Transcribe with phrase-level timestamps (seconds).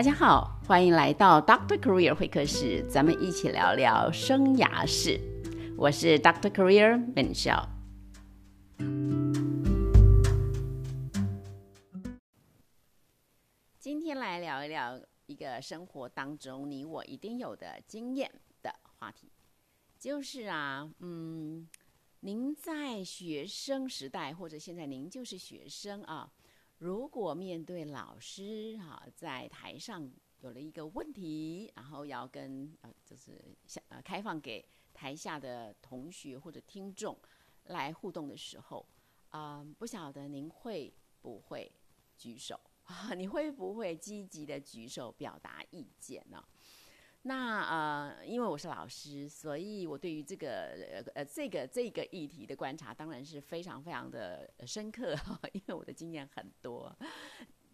[0.00, 5.20] 大家好，欢迎来到 Doctor Career 会客室，咱们一起聊聊生涯事。
[5.76, 7.68] 我是 Doctor Career 本笑。
[13.78, 19.30] 今天来聊一聊一个生活当中你我一定有的经验的话题，
[19.98, 21.68] 就是啊，嗯，
[22.20, 26.32] 您在学生时代，或者现在您就是学生啊。
[26.80, 37.14] 如果面对老师哈，在台上有了一个问题，然后要跟呃，就是向呃开放给台下的同学或者听众
[37.64, 38.86] 来互动的时候，
[39.28, 40.90] 啊，不晓得您会
[41.20, 41.70] 不会
[42.16, 43.12] 举手啊？
[43.14, 46.42] 你会不会积极的举手表达意见呢？
[47.22, 55.14] 那呃，因为我是老师，所以我对于这个呃呃这个这个议题的观察，当然是非常非常的深刻，
[55.52, 56.90] 因为我的经验很多。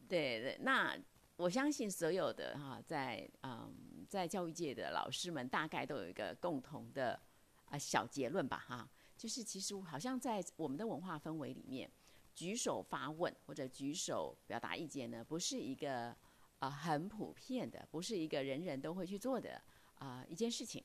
[0.08, 0.98] 对对，那
[1.36, 3.72] 我相信所有的哈，在嗯
[4.08, 7.20] 在教育界的老师们，大概都有一个共同的
[7.66, 11.88] 啊小结论吧哈，就是其实好像在我们的文化氛围里面，
[12.34, 16.16] 举手发问或者举手表达意见呢，不是一个。
[16.58, 19.60] 啊，很普遍的，不是一个人人都会去做的
[19.96, 20.82] 啊一件事情，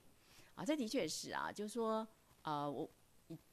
[0.55, 2.05] 啊，这的确是啊，就是说，
[2.41, 2.89] 啊，我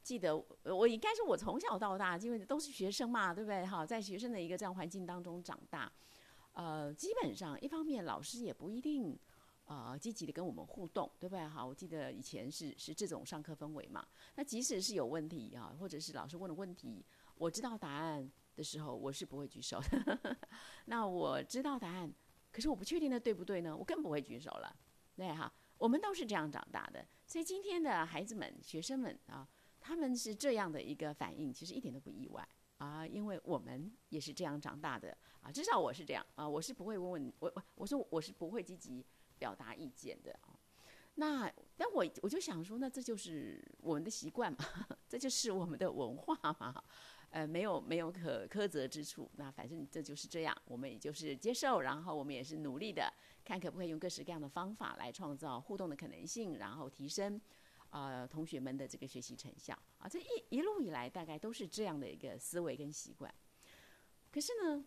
[0.03, 3.65] 记得我应该是我从小到大，因为都是学生嘛，对不对？
[3.65, 5.93] 哈，在学生的一个这样环境当中长大，
[6.55, 9.17] 呃，基本上一方面老师也不一定
[9.67, 11.47] 啊积极的跟我们互动，对不对？
[11.47, 18.29] 哈，我记得以前是是这种上课氛围嘛，那即使是有问题啊，或者是老师问的问题，我知道答案。
[18.59, 20.37] 的时候，我是不会举手的。
[20.87, 22.13] 那我知道答案，
[22.51, 23.75] 可是我不确定的对不对呢？
[23.75, 24.77] 我更不会举手了。
[25.15, 29.49] 对哈，我们都是这样长大的，所以今天的孩子们、学生们啊，
[29.81, 32.47] 他们是这样的一个反应，其实一点都不意外
[32.79, 35.53] 啊，因为我们也是这样长大的啊。
[35.53, 39.07] 至少我是这样啊，我是不会问问我，我说我是不会积极
[39.39, 40.59] 表达意见的啊。
[41.15, 44.59] 那但我我就想说，那这就是我们的习惯嘛，
[45.09, 46.85] 这就是我们的文化嘛。
[47.31, 49.31] 呃，没有没有可苛责之处。
[49.37, 53.13] 那反正这就是这样，我们也就是接受，然后我们也是努力的，
[53.45, 57.41] 看可不可以用各式各样的方法来创造互动的可能性，然后提升
[57.91, 60.09] 呃同学们的这个学习成效啊。
[60.09, 63.33] 这一一路以来，大概都是这样的一个思维跟习惯。
[64.33, 64.85] 可是呢，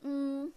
[0.00, 0.52] 嗯，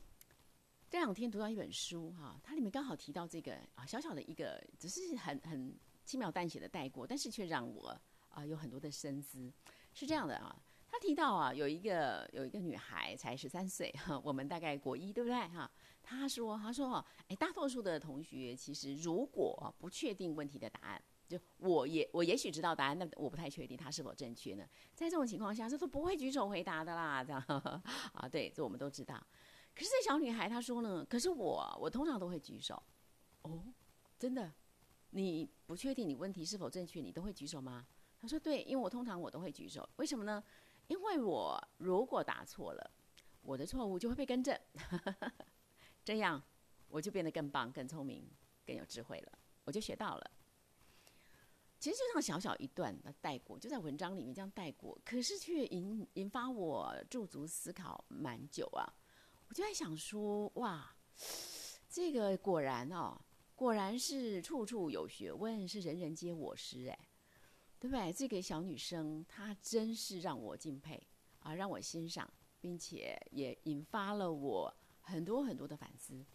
[0.90, 7.96] 这两天读到一本书哈，它里面刚好提到这个啊，小小的一个，只是很很轻描淡写的带过，但是却让我
[8.30, 9.52] 啊有很多的深思。
[9.94, 10.56] 是这样的啊，
[10.88, 15.70] 他提到啊，有一个有一个女孩才十三岁哈， 我们大概国一对不对哈？
[16.02, 24.68] 他说他说哦，哎，大多数的同学其实如果不确定问题的答案，就我也我也许知道答案，那我不太确定它是否正确呢。
[24.94, 27.42] 在这种情况下，这都不会举手回答的啦，这样
[28.14, 28.28] 啊？
[28.30, 29.16] 对，这我们都知道。
[29.76, 32.82] 可是这小女孩她说呢，可是我我通常都会举手。
[33.44, 33.64] 哦，
[34.20, 34.52] 真的？
[35.12, 37.86] 你不确定你问题是否正确，你都会举手吗？
[38.24, 40.42] 他说：“对，因为我通常我都会举手，为什么呢？
[40.88, 42.92] 因为我如果答错了，
[43.42, 44.58] 我的错误就会被更正，
[46.06, 46.42] 这样
[46.88, 48.26] 我就变得更棒、更聪明、
[48.66, 50.32] 更有智慧了，我就学到了。
[51.82, 58.88] 其实就像小小一段的带过，就在文章里面这样带过，可是却引引发我驻足思考蛮久啊。
[59.50, 60.96] 我就在想说，哇，
[61.90, 63.20] 这个果然哦，
[63.54, 66.98] 果然是处处有学问，是人人皆我师哎。”
[67.84, 68.14] 对不对？
[68.14, 71.06] 这个小女生她真是让我敬佩
[71.40, 76.26] 啊，让我欣赏，并且也引发了我很多很多的反思。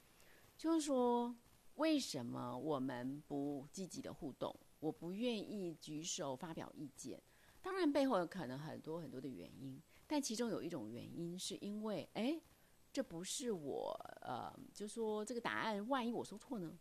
[0.59, 1.35] 就是说，
[1.77, 4.55] 为什么我们不积极的互动？
[4.79, 7.19] 我不愿意举手发表意见。
[7.63, 12.39] 当然，背后有可能很多很多的原因，但其中有一种原因是因为，哎，
[12.93, 16.79] 这不是我，呃，就说这个答案，万一我说错呢？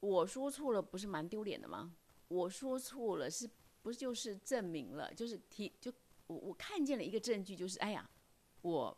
[0.00, 1.94] 我说错了，不是蛮丢脸的吗？
[2.30, 3.50] 我说错了，是
[3.82, 5.12] 不是就是证明了？
[5.14, 5.92] 就是提就
[6.28, 8.08] 我我看见了一个证据，就是哎呀，
[8.62, 8.96] 我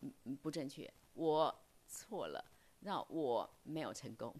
[0.00, 1.54] 嗯不正确，我
[1.86, 2.42] 错了，
[2.80, 4.34] 那我没有成功。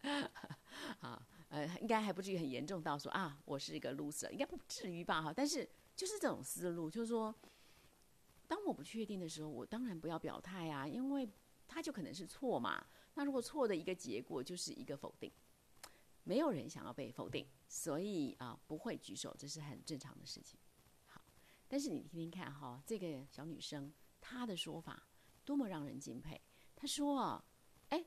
[1.00, 5.22] 啊，呃，应该还不至于很严重到说啊，我是一个 loser，应该不至于吧？
[5.22, 5.66] 哈，但是
[5.96, 7.34] 就是这种思路，就是说，
[8.46, 11.26] 当我不确定的时候，我当然不要表态啊，因为
[11.66, 12.86] 他就可能是错嘛。
[13.14, 15.32] 那如果错的一个结果就是一个否定。
[16.28, 20.60] 没有人想要被否定，所以啊不会举手，这是很正常的事情。
[21.06, 21.24] 好，
[21.66, 23.90] 但是你听听看哈，这个小女生
[24.20, 25.08] 她的说法
[25.42, 26.38] 多么让人敬佩。
[26.76, 27.42] 她说，
[27.88, 28.04] 哎，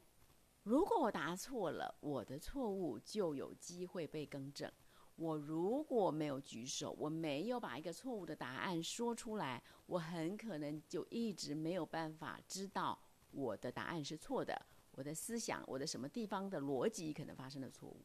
[0.61, 4.71] 如果我答错了，我的错误就有机会被更正。
[5.15, 13.01] 我如果没有举手，我没有把一个错误的答案说出来，我很可能就一直没有办法知道
[13.31, 17.99] 我的答案是错的，我的思想，我的什么地方的逻辑可能发生了错误。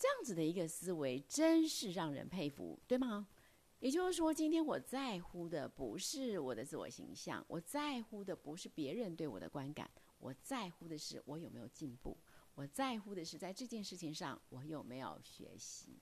[0.00, 3.28] 这样子的一个思维，真是让人佩服，对吗？
[3.80, 12.16] 也就是说，今天我在乎的不是我的自我形象，我在乎的不是别人对我的观感，我在乎的是我有没有进步，
[12.54, 15.98] 我在乎的是在这件事情上我有没有学习。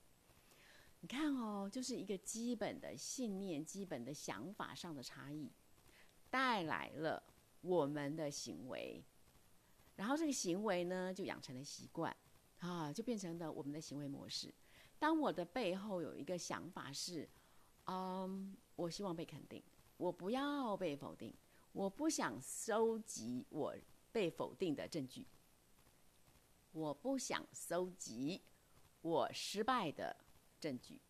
[1.01, 5.51] 你看哦，就是一个基本的信念、基本的想法上的差异，
[6.31, 7.21] 带来了
[7.63, 9.05] 我们的行为，
[9.97, 12.17] 然后这个行为呢，就养成了习惯，
[12.59, 14.53] 啊，就变成了我们的行为模式。
[14.99, 17.29] 当我的背后有一个想法是。
[17.91, 19.63] 嗯，我希望被肯定，
[19.97, 21.35] 我不要被否定，
[21.73, 23.75] 我不想收集我
[24.13, 25.27] 被否定的证据，
[26.73, 28.43] 我不想收集
[29.01, 30.15] 我失败的
[30.61, 31.01] 证据，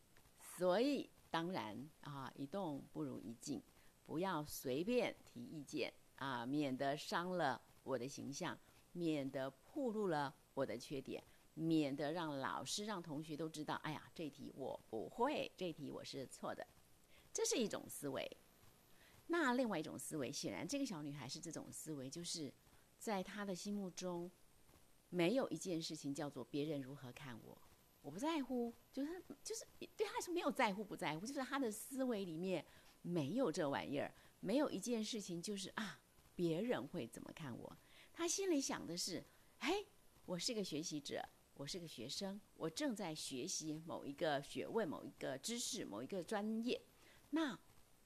[0.56, 3.60] 所以当然啊，一动不如一静，
[4.06, 8.56] 不要随便提意见啊，免得伤了我的形象，
[8.92, 11.20] 免得暴露了我的缺点。
[11.58, 16.64] 免得让老师、让同学都知道，哎呀，这题我不会，这题我是错的，
[17.32, 18.36] 这是一种思维。
[19.26, 22.54] 那另外一种思维，显然这个小女孩是这种思维，就是
[22.96, 24.30] 在她的心目中，
[25.08, 27.60] 没有一件事情叫做别人如何看我，
[28.02, 29.66] 我不在乎，就是就是
[29.96, 32.64] 对她来说没有在乎不在乎，就是她的思维里面
[33.02, 36.00] 没有这玩意儿，没有一件事情就是啊，
[36.36, 37.76] 别人会怎么看我？
[38.12, 39.24] 她心里想的是，
[39.58, 39.88] 嘿，
[40.24, 41.28] 我是个学习者。
[41.58, 46.80] 我是个学生，我正在学习某一个学问、某一个知识、某一个专业，
[47.30, 47.58] 那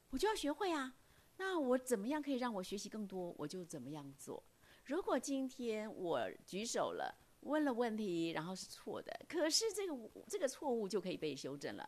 [0.09, 0.97] 我就要学会啊。
[1.37, 4.43] 那我怎么样可以让我学习更多，我就怎么样做。
[4.87, 11.87] 如果今天我举手了，问了问题，然后是错的，可是这个这个错误就可以被修正了，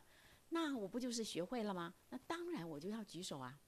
[0.50, 1.94] 那我不就是学会了吗？
[2.10, 3.58] 那当然我就要举手啊。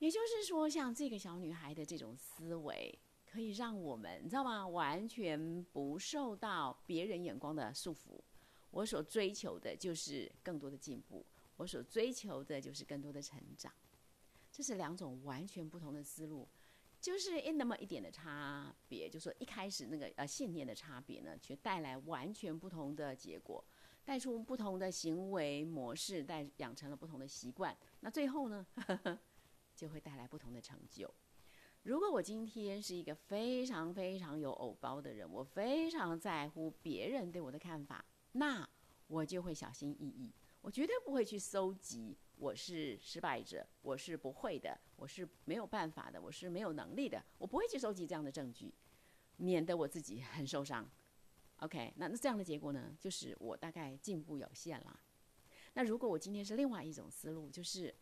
[0.00, 2.98] 也就是说，像这个小女孩的这种思维。
[3.36, 4.66] 可以让我们，你知道吗？
[4.66, 8.18] 完全不受到别人眼光的束缚。
[8.70, 11.22] 我所追求的就是更多的进步，
[11.58, 13.70] 我所追求的就是更多的成长。
[14.50, 16.48] 这是两种完全不同的思路，
[16.98, 23.62] 就是一那么一点的差别，就说一开始那个呃信念的差别呢，却带来完全不同的结果，
[24.02, 27.76] 带出不同的行为模式，带养成了不同的习惯。
[28.00, 28.66] 那最后呢，
[29.76, 31.12] 就会带来不同的成就。
[31.86, 38.68] 如果我今天是一个非常非常有偶包的人，我非常在乎别人对我的看法，那
[39.06, 48.74] 我就会小心翼翼，我绝对不会去搜集我是失败者，我是不会的，我是没有办法的，我是没有能力的，我不会去收集这样的证据，
[49.36, 50.90] 免得我自己很受伤。
[51.58, 55.00] OK，那那这样的结果呢，就是我大概进步有限了。
[55.74, 57.94] 那如果我今天是另外一种思路，就是。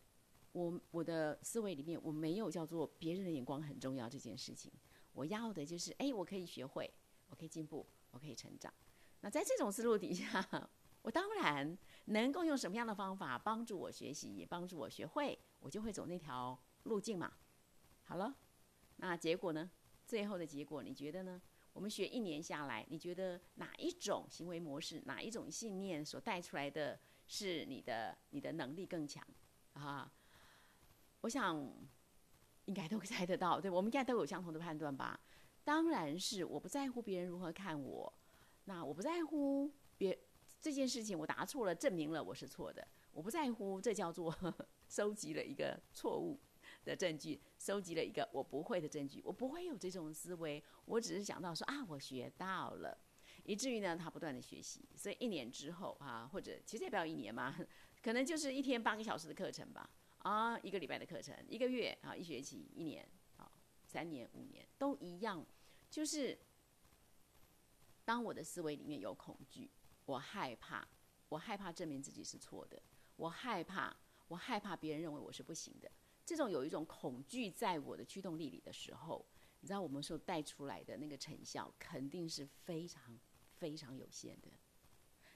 [0.54, 4.72] 我我的思维里面，我没有叫做别人的眼光很重要这件事情。
[5.12, 6.88] 我要的就是，哎，我可以学会，
[7.28, 8.72] 我可以进步，我可以成长。
[9.20, 10.70] 那在这种思路底下，
[11.02, 17.32] 我当然能够用什么样的方法帮助我学习，帮助我学会，我就会走那条路径嘛。
[18.04, 18.32] 好了，
[18.96, 19.68] 那结果呢？
[20.06, 21.42] 最后的结果你觉得呢？
[21.72, 29.26] 我们学一年下来，你觉得哪一种行为模式，哪一种信念所带出来的是你的你的能力更强
[29.72, 30.12] 啊？
[31.24, 31.58] 我想，
[32.66, 35.19] 应该都 猜得到，对我们应该都有相同的判断吧？
[35.64, 38.12] 当然是我不在乎别人如何看我，
[38.66, 40.19] 那我不在乎别
[40.60, 44.36] 这件事情我答错了，证明了我是错的，我不在乎，这叫做
[44.86, 46.38] 收集了一个错误
[46.84, 52.98] 的证据，收集了一个我不会的证据，我不会有这种思维，我只是想到说啊，我学到了，
[53.44, 57.56] 以至于呢，他不断的学习，所以一年之后啊，或者其实也不要一年嘛，
[58.02, 59.88] 可能就是一天八个小时的课程吧。
[60.24, 63.46] 啊，一个礼拜的课程，一个月啊，一学期，一年，啊，
[63.84, 65.44] 三年、五年都一样，
[65.90, 66.38] 就是
[68.06, 69.70] 当我的思维里面有恐惧，
[70.06, 70.88] 我害怕，
[71.28, 72.82] 我害怕证明自己是错的，
[73.16, 73.94] 我害怕，
[74.26, 75.93] 我害怕别人认为我是不行的，
[76.24, 79.26] 这种有一种恐惧在我的驱动力里的时候，
[79.60, 83.20] 你知道我们所带出来的那个成效肯定是非常
[83.58, 84.48] 非常有限的。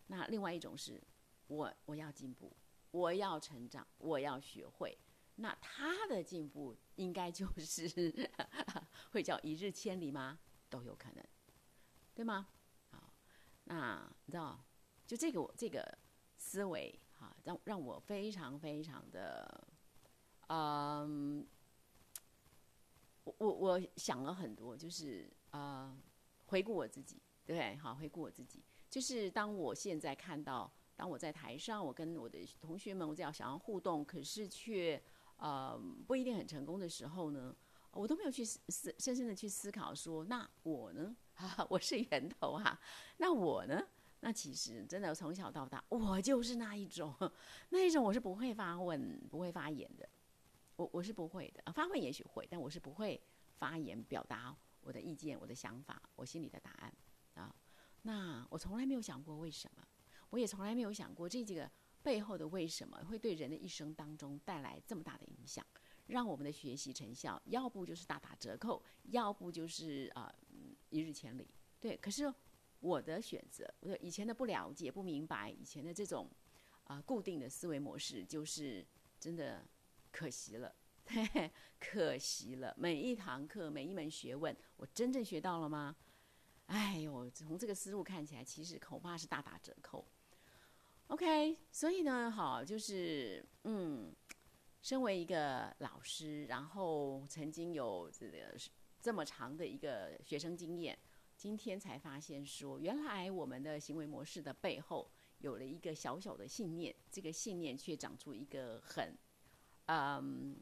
[0.07, 0.99] 那另外一种是，
[1.47, 2.57] 我我要进步。
[2.99, 4.99] 我要成长，我要学会。
[5.37, 8.29] 那他的进步应该就是
[9.13, 10.41] 会叫一日千里吗？
[10.69, 11.25] 都有可能，
[12.13, 12.49] 对吗？
[12.91, 13.13] 好，
[13.65, 14.61] 那你知道，
[15.07, 15.97] 就这个我这个
[16.37, 19.69] 思维哈，让让我非常非常的，
[20.49, 21.47] 嗯，
[23.23, 25.97] 我我我想了很多，就是呃，
[26.47, 30.69] 回顾我自己，对，好，回顾我自己，就是当我现在看到。
[30.99, 35.01] 当我在台上，我跟我的同学们，我只要想要互动，可是却
[35.37, 37.55] 呃不一定很成功的时候呢，
[37.93, 38.61] 我都没有去思
[38.99, 41.17] 深深的去思考说，那我呢？
[41.39, 42.77] 啊，我是源头哈，
[43.19, 43.81] 那我呢？
[44.23, 47.15] 那其实真的从小到大，我就是那一种，
[47.69, 50.09] 那一种我是不会发问、不会发言的。
[50.75, 53.21] 我我是不会的，发问也许会，但我是不会
[53.59, 56.93] 发言表达我的意见、我的想法、我心里的答案
[57.35, 57.55] 啊。
[58.03, 59.88] 那我从来没有想过为什么，
[60.31, 61.71] 我也从来没有想过这几个
[62.03, 65.65] 背后的为什么会对人的一生当中带来这么大的影响，
[66.07, 70.33] 让我们的学习成效要不就是大打折扣，要不就是啊
[70.91, 71.49] 一日千里。
[71.81, 72.33] 对，可是
[72.81, 76.31] 我的选择，我以前的不了解、不明白，以前的这种
[76.85, 78.87] 啊固定的思维模式，就是
[79.19, 79.67] 真的。
[80.11, 80.75] 可惜了，
[81.79, 82.75] 可惜了。
[82.79, 85.95] 每一堂课，每一门学问，我真正学到了吗？
[86.67, 90.09] 哎呦，从这个思路看起来，其实恐怕是大打折扣。
[91.09, 94.15] OK，所以呢，好，就是嗯，
[94.81, 98.57] 身为一个老师，然后曾经有这个
[99.01, 100.99] 这么长的一个学生经验，
[101.37, 109.17] 今天才发现说，原来我们的行为模式的背后有了一个小小的信念，这个信念却长出一个很。
[109.91, 110.55] 嗯，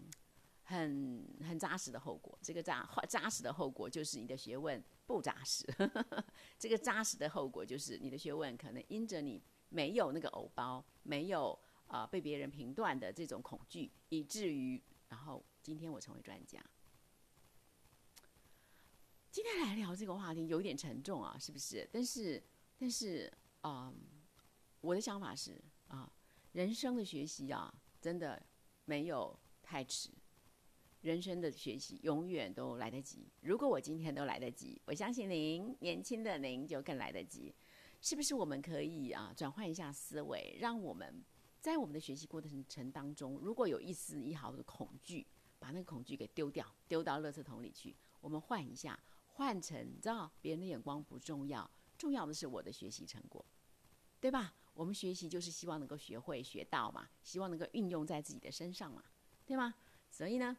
[0.62, 2.38] 很很扎实的后果。
[2.40, 6.24] 这个扎扎实的后果就是你的学问不扎实呵呵。
[6.56, 16.64] 这个扎实的后果就是你的学问可能因着你没有那个藕包，没有啊被别人评断的这种恐惧，以至于然后今天我成为专家。
[19.30, 21.88] 今天来聊这个话题有一点沉重啊，是不是？
[21.92, 22.42] 但是
[22.78, 23.92] 但是啊，
[24.80, 26.10] 我的想法是啊，
[26.52, 28.42] 人生的学习啊，真的。
[28.88, 30.10] 没有太迟，
[31.00, 33.26] 人生的学习永远都来得及。
[33.40, 37.52] 如果我今天都来得及，我相信您年轻的您就更来得及。
[38.00, 41.24] 是不是我们可以啊转换一下思维，让我们
[41.60, 45.26] 在我们的学习过程程当中，如果有一丝一毫的恐惧，
[45.58, 47.96] 把那个恐惧给丢掉，丢到垃圾桶里去。
[48.20, 53.44] 我们换一下，换成你知道别人的眼光不重要，重要的是我的学习成果，
[54.20, 54.54] 对吧？
[54.74, 59.02] 我们学习就是希望能够学会学到嘛，希望能够运用在自己的身上嘛，
[59.46, 59.74] 对吗？
[60.10, 60.56] 所以呢，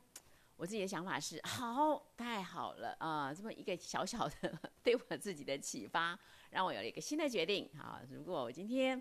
[0.57, 3.31] 我自己的想法是，好，太好了啊！
[3.31, 6.17] 这么一个小小的对我自己的启发，
[6.49, 7.69] 让我有了一个新的决定。
[7.77, 8.99] 好，如果我今天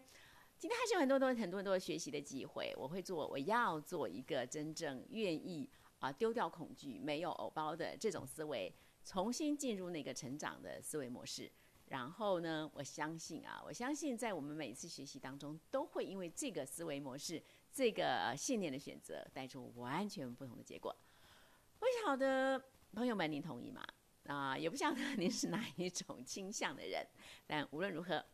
[0.58, 5.66] 今天还是有很多多很多很多学习的机会，我会做，我要做一个真正愿意
[5.98, 8.70] 啊丢掉恐惧、没有偶包的这种思维，
[9.02, 11.50] 重新进入那个成长的思维模式。
[11.86, 20.94] 然后呢，我相信啊，我相信在我们每次学习当中，都会因为这个思维模式、这个信念的选择，带出完全不同的结果。
[22.06, 23.84] 不晓得朋友们，您同意吗？
[24.28, 27.04] 啊，也不晓得您是哪一种倾向的人。
[27.48, 28.24] 但无论如何，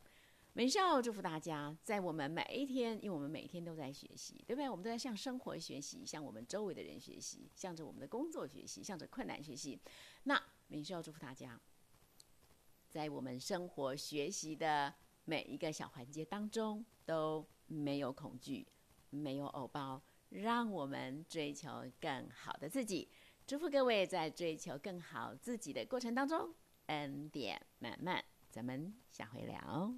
[0.53, 4.69] 美少祝福大家，在我们每一天，因为我们每一天都在学习，对不对？
[4.69, 9.81] 我们都在向生活学习，向我们周围的人学习，向着我们的工作学习，向着困难学习。
[10.25, 10.39] 那
[10.69, 11.59] 美少祝福大家。
[12.91, 14.93] 在我们生活学习的
[15.25, 18.67] 每一个小环节当中，都没有恐惧，
[19.09, 23.09] 没有偶包，让我们追求更好的自己。
[23.45, 26.55] 祝福各位在追求更好自己的过程当中，
[26.87, 28.25] 恩典满满。
[28.51, 29.95] 咱们下回聊。